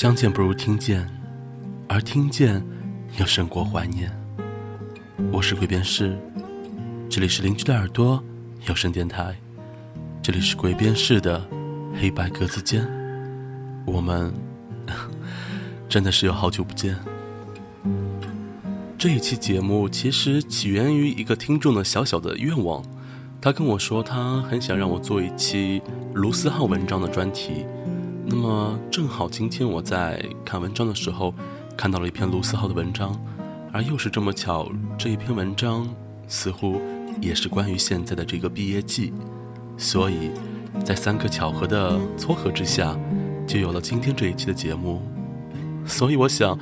[0.00, 1.06] 相见不如听见，
[1.86, 2.64] 而听见
[3.18, 4.10] 又胜过怀念。
[5.30, 6.16] 我是鬼边士，
[7.10, 8.24] 这里是邻居的耳朵
[8.66, 9.36] 有声电台，
[10.22, 11.46] 这里是鬼边士的
[12.00, 12.82] 黑白格子间。
[13.84, 14.32] 我们
[15.86, 16.96] 真的是有好久不见。
[18.96, 22.82] 这一期节目其实起源于一个听众的小小的愿望，
[23.38, 25.82] 他跟我说他很想让我做一期
[26.14, 27.66] 卢思浩文章的专题。
[28.32, 31.34] 那么正好今天我在看文章的时候，
[31.76, 33.20] 看到了一篇卢思浩的文章，
[33.72, 35.92] 而又是这么巧，这一篇文章
[36.28, 36.80] 似乎
[37.20, 39.12] 也是关于现在的这个毕业季，
[39.76, 40.30] 所以
[40.84, 42.96] 在三个巧合的撮合之下，
[43.48, 45.02] 就有了今天这一期的节目。
[45.84, 46.56] 所以我想。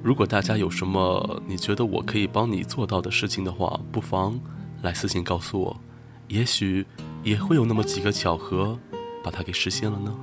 [0.00, 4.38] 如果大家有什么你觉得我可以帮你做到的事情的话，不妨
[4.80, 5.76] 来私信告诉我，
[6.28, 6.86] 也许
[7.24, 8.78] 也会有那么几个巧合，
[9.24, 10.16] 把它给实现了呢。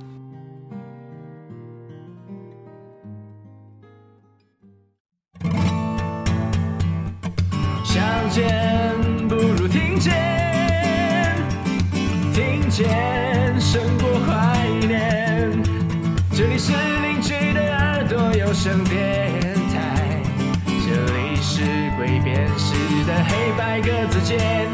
[18.56, 20.22] 声变态，
[20.64, 21.60] 这里是
[21.98, 22.72] 鬼辨识
[23.04, 24.66] 的黑白格子间，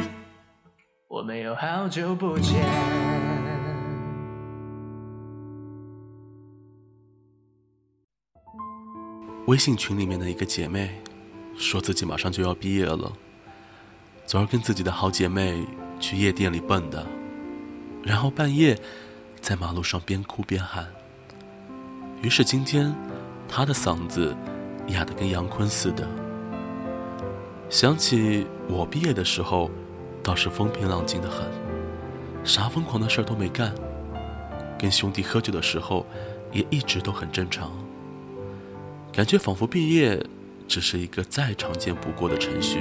[1.08, 2.64] 我们有好久不见。
[9.46, 10.88] 微信群里面的一个姐妹，
[11.58, 13.12] 说自己马上就要毕业了，
[14.26, 15.66] 昨儿跟自己的好姐妹
[15.98, 17.04] 去夜店里蹦的，
[18.04, 18.78] 然后半夜
[19.40, 20.86] 在马路上边哭边喊。
[22.22, 22.94] 于是今天，
[23.54, 24.34] 他的嗓子
[24.86, 26.08] 哑得跟杨坤似的。
[27.68, 29.70] 想起我毕业的时候，
[30.22, 31.46] 倒是风平浪静的很，
[32.44, 33.74] 啥疯狂的事儿都没干，
[34.78, 36.06] 跟兄弟喝酒的时候
[36.50, 37.70] 也一直都很正常。
[39.12, 40.18] 感觉仿佛毕业
[40.66, 42.78] 只是一个再常见不过的程序。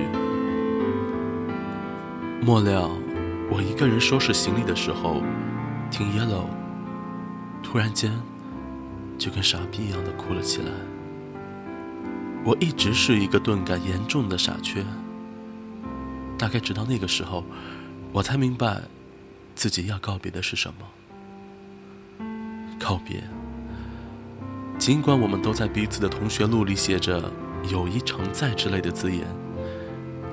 [2.42, 2.90] 末了，
[3.52, 5.22] 我一个人收拾行李的时候，
[5.90, 6.46] 听 Yellow，
[7.62, 8.10] 突然间
[9.22, 10.72] 就跟傻逼一样的哭了起来。
[12.44, 14.84] 我一直是一个钝感严重的傻缺，
[16.40, 17.44] 大概直到那个时候，
[18.12, 18.82] 我才明白
[19.54, 22.26] 自己要告别的是什么。
[22.80, 23.22] 告别。
[24.80, 27.32] 尽管我们都在彼此的同学录里写着
[27.72, 29.24] “友谊常在”之类的字眼，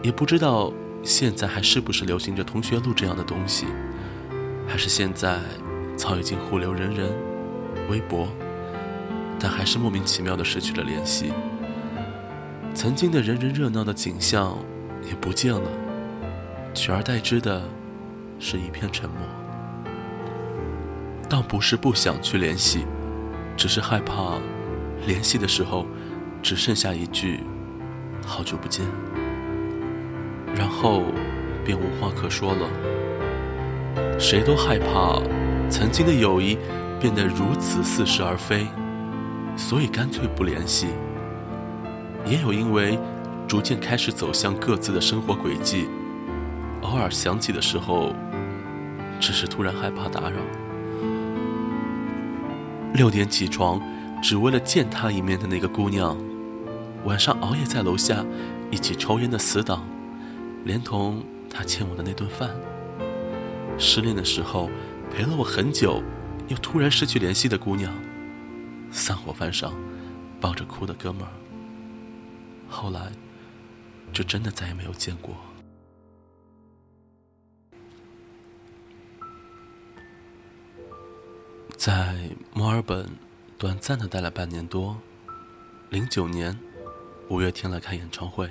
[0.02, 0.72] 也不知道
[1.02, 3.66] 现在还是不是流行着同学录这样的东西，
[4.66, 5.38] 还是现在
[5.94, 7.12] 早已经互留人人、
[7.90, 8.26] 微博，
[9.38, 11.32] 但还是莫名其妙的失去了联系。
[12.74, 14.56] 曾经的人人热闹的景象
[15.08, 15.70] 也不见了，
[16.74, 17.62] 取而代之的
[18.38, 19.18] 是一片沉默。
[21.28, 22.86] 倒不是不想去联系。
[23.56, 24.38] 只是害怕，
[25.04, 25.84] 联系的时候，
[26.40, 27.40] 只剩下一句
[28.24, 28.86] “好久不见”，
[30.54, 31.02] 然后
[31.64, 32.68] 便无话可说了。
[34.16, 35.20] 谁都害怕
[35.68, 36.56] 曾经的友谊
[37.00, 38.64] 变得如此似是而非，
[39.58, 40.86] 所以干脆不联系。
[42.24, 42.98] 也有因为
[43.46, 45.88] 逐渐开始走向各自的生活轨迹，
[46.82, 48.14] 偶尔想起的时候，
[49.18, 50.36] 只是突然害怕打扰。
[52.94, 53.80] 六点起床，
[54.22, 56.16] 只为了见他一面的那个姑娘，
[57.04, 58.24] 晚上熬夜在楼下
[58.70, 59.84] 一起抽烟的死党，
[60.64, 62.50] 连同他欠我的那顿饭。
[63.76, 64.70] 失恋的时候
[65.10, 66.02] 陪了我很久，
[66.48, 67.92] 又突然失去联系的姑娘，
[68.90, 69.72] 散伙饭上
[70.40, 71.32] 抱着哭的哥们儿。
[72.68, 73.12] 后来，
[74.12, 75.34] 就真的再也没有见过。
[81.76, 83.08] 在墨尔本
[83.56, 84.98] 短暂的待了半年多，
[85.90, 86.58] 零九年
[87.28, 88.50] 五月天来开演唱会，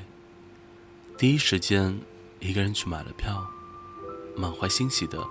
[1.17, 1.99] 第一时间
[2.39, 3.45] 一个人去买了票，
[4.35, 5.21] 满怀欣喜的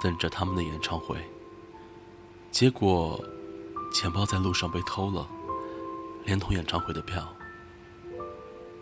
[0.00, 1.16] 等着他们的演唱会。
[2.50, 3.22] 结果
[3.92, 5.28] 钱包在路上被偷了，
[6.24, 7.36] 连同演唱会的票。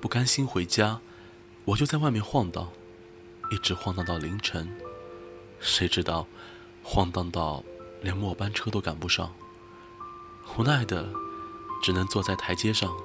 [0.01, 1.01] 不甘心回家，
[1.65, 2.69] 我就在外面晃荡，
[3.51, 4.71] 一直晃荡到凌晨。
[5.59, 6.27] 谁知道，
[6.83, 7.63] 晃荡到。
[8.03, 9.31] 连末班车都赶不上，
[10.57, 11.07] 无奈的
[11.83, 12.97] 只能坐在台阶上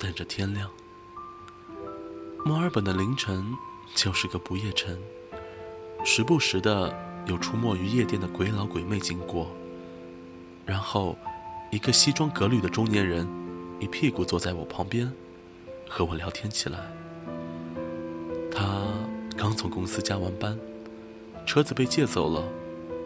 [0.00, 0.68] 等着天亮。
[2.44, 3.56] 墨尔本的凌晨
[3.94, 4.98] 就是个不夜城，
[6.04, 6.92] 时不时的
[7.26, 9.46] 有出没于夜店的鬼佬鬼魅经过，
[10.66, 11.16] 然后
[11.72, 13.26] 一个西装革履的中年人
[13.80, 15.10] 一屁股坐在我旁边，
[15.88, 16.78] 和我聊天起来。
[18.50, 18.84] 他
[19.38, 20.58] 刚从公司加完班，
[21.46, 22.46] 车子被借走了。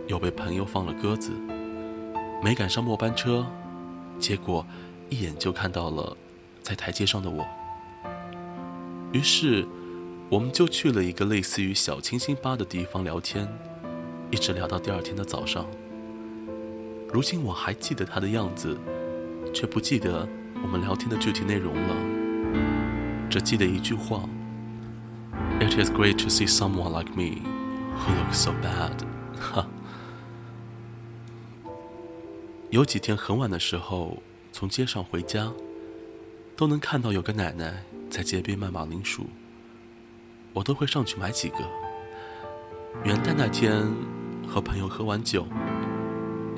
[0.09, 1.31] 又被朋友放了鸽子，
[2.43, 3.47] 没赶上末班车，
[4.19, 4.67] 结果
[5.11, 6.17] 一眼就看到了
[6.61, 7.47] 在台阶上的我。
[9.13, 9.67] 于是，
[10.29, 13.49] 我们就去了一个类似于小清新吧的地方聊天，
[14.33, 15.67] 一直聊到第二天的早上。
[17.17, 18.79] 如今我还记得他的样子，
[19.55, 20.29] 却不记得
[20.63, 24.29] 我们聊天的具体内容了，只记得一句话
[25.59, 27.41] ：“It is great to see someone like me
[27.97, 28.93] who looks so bad。”
[29.41, 29.67] 哈。
[32.69, 34.23] 有几天很晚的时候，
[34.53, 35.51] 从街上回家，
[36.55, 39.25] 都能看到有个奶奶在街边卖马铃薯，
[40.53, 41.61] 我都会上去买几个。
[43.05, 43.91] 元旦那天，
[44.47, 45.47] 和朋友喝完酒。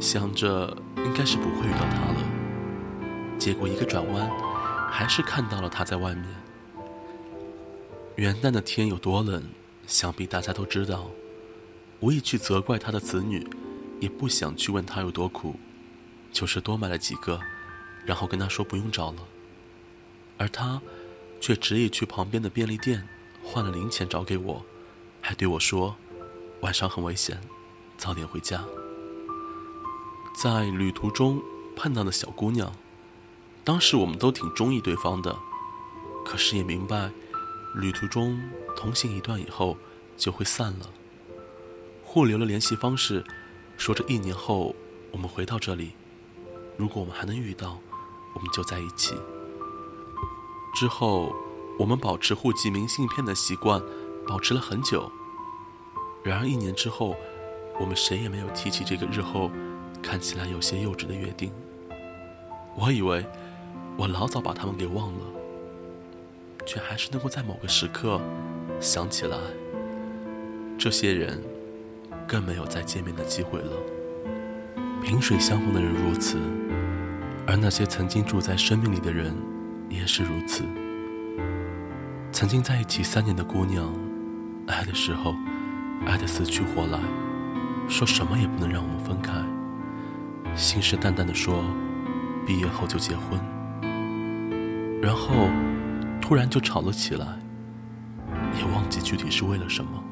[0.00, 4.30] 想着应该是不会遇到他了，结果一个转弯，
[4.90, 6.24] 还是看到了他在外面。
[8.16, 9.42] 元旦的天有多冷，
[9.86, 11.10] 想必大家都知道。
[12.00, 13.44] 无意去责怪他的子女，
[13.98, 15.56] 也不想去问他有多苦，
[16.30, 17.40] 就是多买了几个，
[18.04, 19.18] 然后跟他说不用找了。
[20.36, 20.80] 而他，
[21.40, 23.08] 却执意去旁边的便利店
[23.42, 24.64] 换了零钱找给我，
[25.20, 25.96] 还对我说
[26.62, 27.40] ：“晚上很危险，
[27.96, 28.64] 早点回家。”
[30.40, 31.42] 在旅途中
[31.74, 32.72] 碰到的小姑娘，
[33.64, 35.36] 当时我们都挺中意对方的，
[36.24, 37.10] 可是也明白，
[37.74, 38.40] 旅途中
[38.76, 39.76] 同行一段以后
[40.16, 40.90] 就会散了。
[42.04, 43.24] 互留了联系方式，
[43.76, 44.76] 说着一年后
[45.10, 45.94] 我们回到这里，
[46.76, 47.80] 如果我们还能遇到，
[48.32, 49.16] 我们就在一起。
[50.72, 51.34] 之后，
[51.80, 53.82] 我们保持互寄明信片的习惯，
[54.24, 55.10] 保持了很久。
[56.22, 57.16] 然而一年之后，
[57.80, 59.50] 我们谁也没有提起这个日后。
[60.02, 61.50] 看起来有些幼稚的约定，
[62.76, 63.24] 我以为
[63.96, 65.20] 我老早把他们给忘了，
[66.64, 68.20] 却还是能够在某个时刻
[68.80, 69.36] 想起来。
[70.78, 71.42] 这些人
[72.26, 73.72] 更没有再见面的机会了。
[75.02, 76.38] 萍水相逢的人如此，
[77.46, 79.34] 而那些曾经住在生命里的人
[79.88, 80.64] 也是如此。
[82.30, 83.92] 曾经在一起三年的姑娘，
[84.66, 85.34] 爱的时候
[86.06, 87.00] 爱得死去活来，
[87.88, 89.32] 说什么也不能让我们分开。
[90.58, 91.64] 信誓旦旦地说，
[92.44, 93.40] 毕业后就结婚，
[95.00, 95.48] 然后
[96.20, 97.38] 突然就吵了起来，
[98.58, 100.02] 也忘记具体是为了什么。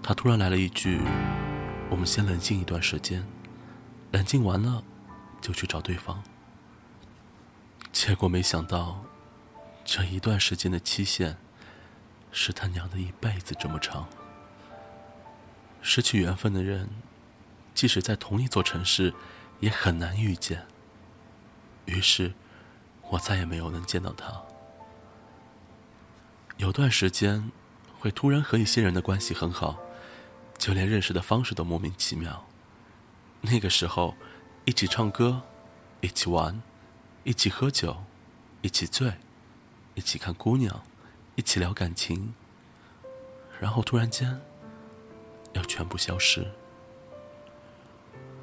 [0.00, 1.00] 他突然来了一句
[1.90, 3.26] ：“我们先冷静一段时间，
[4.12, 4.84] 冷静完了
[5.40, 6.22] 就去找对方。”
[7.90, 9.02] 结果没想到，
[9.84, 11.36] 这一段时间的期限，
[12.30, 14.06] 是他娘的一辈子这么长。
[15.80, 16.88] 失去缘分的人。
[17.74, 19.12] 即使在同一座城市，
[19.60, 20.66] 也很难遇见。
[21.86, 22.32] 于是，
[23.10, 24.42] 我再也没有能见到他。
[26.58, 27.50] 有段时间，
[27.98, 29.78] 会突然和一些人的关系很好，
[30.56, 32.46] 就连认识的方式都莫名其妙。
[33.40, 34.14] 那个时候，
[34.64, 35.42] 一起唱歌，
[36.00, 36.62] 一起玩，
[37.24, 38.04] 一起喝酒，
[38.60, 39.14] 一起醉，
[39.94, 40.84] 一起看姑娘，
[41.34, 42.32] 一起聊感情。
[43.58, 44.40] 然后突然间，
[45.54, 46.46] 要全部消失。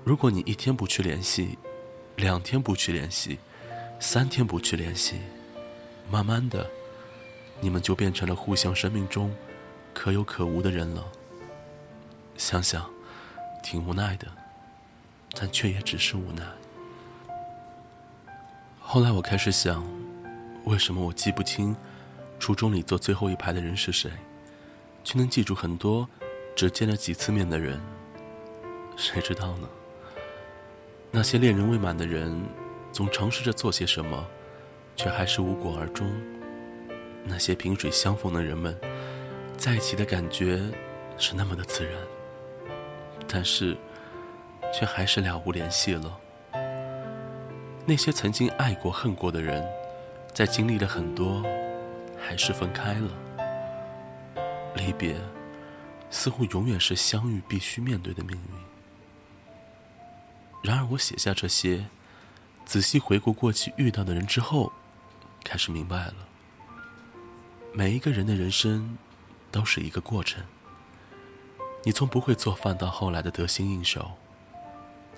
[0.04, 1.58] 如果你一天不去联系，
[2.16, 3.38] 两天不去联系，
[4.00, 5.20] 三天不去联系，
[6.10, 6.68] 慢慢的，
[7.62, 9.34] 你们就变成了互相生命中
[9.94, 11.06] 可有可无的人了。
[12.38, 12.90] 想想，
[13.62, 14.28] 挺无奈的，
[15.36, 16.44] 但却也只是无奈。
[18.80, 19.86] 后来我开始想，
[20.64, 21.76] 为什么我记不清
[22.40, 24.10] 初中里坐最后一排的人是谁，
[25.04, 26.10] 却能记住很多
[26.56, 27.80] 只见了几次面的人？
[28.98, 29.70] 谁知道呢？
[31.12, 32.40] 那些恋人未满的人，
[32.92, 34.26] 总尝试着做些什么，
[34.96, 36.08] 却还是无果而终。
[37.24, 38.80] 那些萍水相逢的人们，
[39.58, 40.62] 在一起的感觉
[41.18, 41.94] 是那么的自然，
[43.28, 43.76] 但是，
[44.72, 46.18] 却还是了无联系了。
[47.86, 49.68] 那些曾经爱过、恨过的人，
[50.32, 51.44] 在经历了很多，
[52.20, 53.10] 还是分开了。
[54.76, 55.16] 离别，
[56.12, 58.69] 似乎永远是相遇必须面对的命运。
[60.62, 61.88] 然而，我写下这些，
[62.66, 64.72] 仔细回顾过去遇到的人之后，
[65.44, 66.16] 开始明白了：
[67.74, 68.98] 每一个人的人生，
[69.52, 70.44] 都是一个过程。
[71.86, 74.12] 你从不会做饭到后来的得心应手，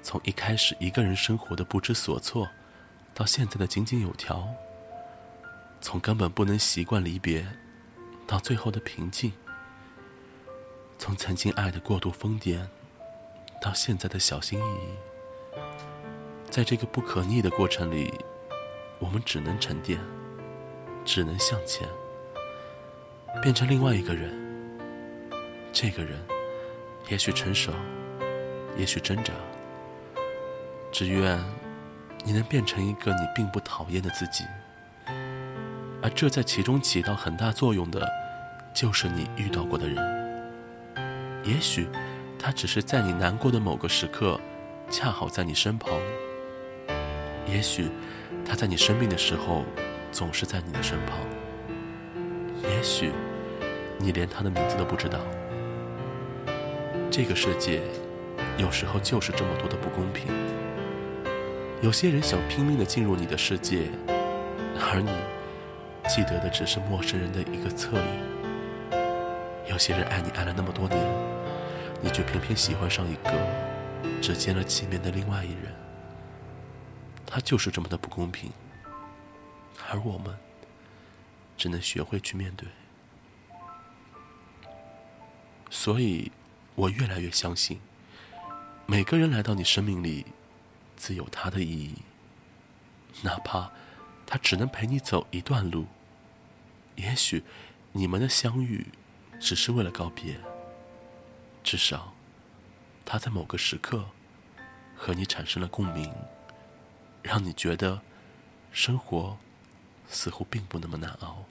[0.03, 2.47] 从一开始一个人生活的不知所措，
[3.15, 4.47] 到现在的井井有条；
[5.81, 7.47] 从根本不能习惯离别，
[8.27, 9.31] 到最后的平静；
[10.99, 12.67] 从曾经爱的过度疯癫，
[13.59, 15.10] 到现在的小心翼翼。
[16.49, 18.13] 在这个不可逆的过程里，
[18.99, 19.99] 我们只能沉淀，
[21.05, 21.87] 只能向前，
[23.41, 24.31] 变成另外一个人。
[25.73, 26.19] 这个人，
[27.09, 27.71] 也许成熟，
[28.77, 29.33] 也许挣扎。
[30.91, 31.41] 只愿
[32.25, 34.43] 你能变成一个你并不讨厌的自己，
[36.01, 38.05] 而这在其中起到很大作用的，
[38.73, 39.95] 就是你遇到过的人。
[41.45, 41.87] 也许
[42.37, 44.37] 他只是在你难过的某个时刻，
[44.91, 45.93] 恰好在你身旁；
[47.47, 47.87] 也许
[48.45, 49.63] 他在你生病的时候，
[50.11, 51.17] 总是在你的身旁；
[52.61, 53.13] 也许
[53.97, 55.19] 你连他的名字都不知道。
[57.09, 57.81] 这个世界，
[58.57, 60.27] 有时候就是这么多的不公平。
[61.81, 63.85] 有些人想拼命的进入你的世界，
[64.77, 65.09] 而你
[66.09, 68.31] 记得的只是陌生人的一个侧影。
[69.69, 71.01] 有些人爱你爱了那么多年，
[72.01, 73.31] 你却偏偏喜欢上一个
[74.21, 75.73] 只见了几面的另外一人。
[77.25, 78.51] 他就是这么的不公平，
[79.89, 80.37] 而我们
[81.57, 82.67] 只能学会去面对。
[85.69, 86.31] 所以。
[86.73, 87.79] 我越来越相信，
[88.85, 90.25] 每个人来到你生命里，
[90.95, 91.95] 自有他的意义。
[93.21, 93.69] 哪怕
[94.25, 95.85] 他只能陪你走一段路，
[96.95, 97.43] 也许
[97.91, 98.87] 你们的相遇
[99.37, 100.39] 只是为了告别。
[101.61, 102.13] 至少，
[103.05, 104.05] 他在某个时刻
[104.95, 106.13] 和你产生了共鸣，
[107.21, 108.01] 让你觉得
[108.71, 109.37] 生活
[110.07, 111.45] 似乎并不那么难熬。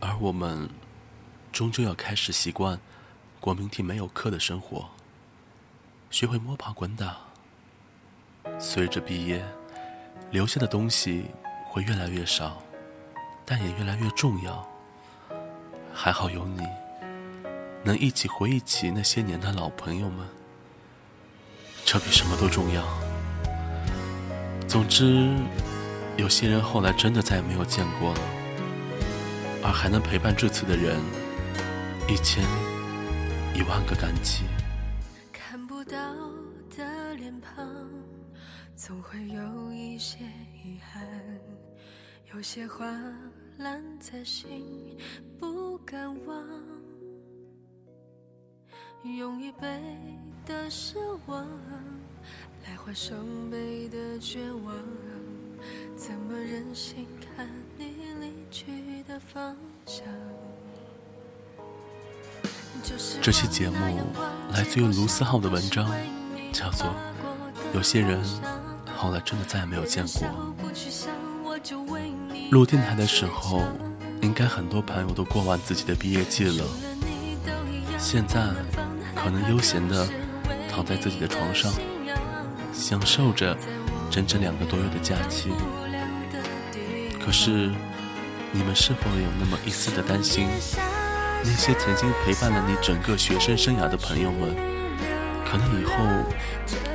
[0.00, 0.68] 而我们。
[1.52, 2.78] 终究要开始习惯
[3.40, 4.90] 国民体没有课的生活，
[6.10, 7.16] 学会摸爬滚打。
[8.58, 9.42] 随着毕业，
[10.30, 11.24] 留下的东西
[11.64, 12.62] 会越来越少，
[13.46, 14.68] 但也越来越重要。
[15.94, 16.60] 还好有你，
[17.86, 20.26] 能一起回忆起那些年的老朋友们，
[21.84, 22.84] 这比什么都重要。
[24.66, 25.32] 总之，
[26.16, 28.20] 有些人后来真的再也没有见过了，
[29.62, 31.00] 而还能陪伴这次的人。
[32.08, 32.44] 一千
[33.54, 34.42] 一万个感激。
[35.32, 35.96] 看不到
[36.76, 37.88] 的脸庞，
[38.74, 40.18] 总会有一些
[40.64, 41.06] 遗憾。
[42.34, 42.84] 有些话
[43.58, 44.98] 烂在心，
[45.38, 46.44] 不敢忘。
[49.14, 49.68] 用一杯
[50.44, 50.96] 的失
[51.26, 51.46] 望，
[52.66, 53.18] 来换双
[53.50, 54.74] 倍的绝望。
[55.96, 57.48] 怎么忍心看
[57.78, 57.86] 你
[58.20, 60.04] 离去的方向？
[63.22, 63.76] 这期节目
[64.52, 65.90] 来自于卢思浩的文章，
[66.52, 66.86] 叫做
[67.74, 68.22] 《有些人
[68.96, 70.28] 后来真的再也没有见过》。
[72.50, 73.62] 录电台的时候，
[74.20, 76.64] 应该很多朋友都过完自己的毕业季了，
[77.98, 78.54] 现在
[79.26, 80.08] 可能悠闲的
[80.70, 81.72] 躺在自己的床上，
[82.72, 83.58] 享受着
[84.08, 85.50] 整整两个多月的假期。
[87.18, 87.68] 可是，
[88.52, 90.46] 你们是否有那么一丝的担心？
[91.42, 94.54] 那些曾经陪伴了你整个学生生涯的朋友们，
[95.44, 95.92] 可能以后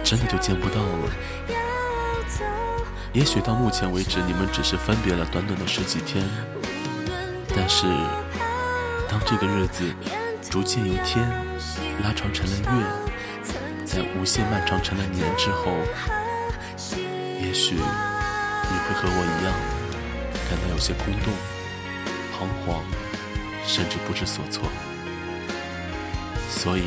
[0.01, 1.11] 真的就见不到了。
[3.11, 6.25] 也许到目前为止，你们只是分别了短短的十几天，
[7.53, 7.87] 但是
[9.09, 9.83] 当这个日子
[10.49, 11.29] 逐渐由天
[12.01, 15.77] 拉长成了月，在无限漫长成了年之后，
[17.39, 19.53] 也许你会和我一样，
[20.49, 21.33] 感到有些空洞、
[22.33, 22.83] 彷徨。
[23.63, 24.67] 甚至不知所措，
[26.49, 26.81] 所以，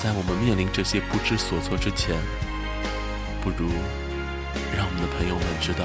[0.00, 2.16] 在我们面临这些不知所措之前，
[3.42, 3.68] 不如
[4.74, 5.84] 让我们的朋友们知道，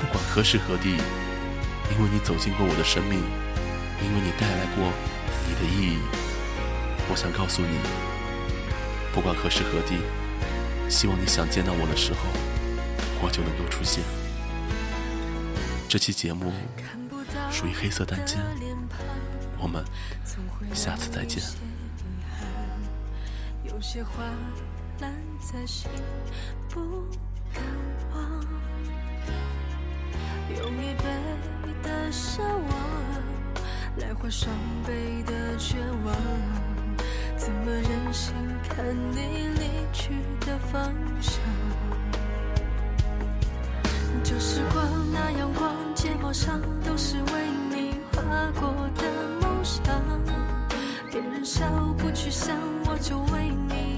[0.00, 0.98] 不管何时何地，
[1.92, 3.22] 因为你走进过我的生命，
[4.02, 4.92] 因为你带来过
[5.46, 5.98] 你的意义，
[7.10, 7.78] 我想告诉你，
[9.12, 9.98] 不管何时何地，
[10.88, 12.20] 希望你想见到我的时候，
[13.22, 14.02] 我就能够出现。
[15.88, 16.52] 这期节目。
[17.50, 18.38] 属于黑色单间，
[19.58, 19.84] 我们
[20.74, 21.42] 下次再见。
[23.64, 24.10] 有些话
[25.00, 25.90] 烂在心，
[26.68, 27.06] 不
[27.52, 27.62] 敢
[28.14, 28.44] 忘。
[30.58, 31.04] 用一杯
[31.82, 32.70] 的奢望，
[33.98, 34.50] 来换双
[34.86, 36.71] 倍的绝望。
[37.44, 38.32] 怎么忍心
[38.68, 40.14] 看你离去
[40.46, 41.40] 的方向？
[44.22, 48.22] 旧时光那阳光，睫毛上都是为你画
[48.60, 49.02] 过的
[49.40, 49.82] 梦想。
[51.10, 51.66] 别人笑
[51.98, 52.56] 不去想，
[52.86, 53.91] 我就为你。